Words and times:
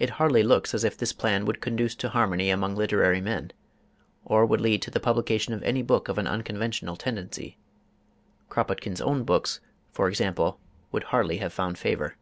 It 0.00 0.10
hardly 0.18 0.42
looks 0.42 0.74
as 0.74 0.82
if 0.82 0.98
this 0.98 1.12
plan 1.12 1.44
would 1.44 1.60
conduce 1.60 1.94
to 1.94 2.08
harmony 2.08 2.50
among 2.50 2.74
literary 2.74 3.20
men, 3.20 3.52
or 4.24 4.44
would 4.44 4.60
lead 4.60 4.82
to 4.82 4.90
the 4.90 4.98
publication 4.98 5.54
of 5.54 5.62
any 5.62 5.80
book 5.80 6.08
of 6.08 6.18
an 6.18 6.26
unconventional 6.26 6.96
tendency. 6.96 7.56
Kropotkin's 8.48 9.00
own 9.00 9.22
books, 9.22 9.60
for 9.92 10.08
example, 10.08 10.58
would 10.90 11.04
hardly 11.04 11.36
have 11.36 11.52
found 11.52 11.78
favor. 11.78 12.16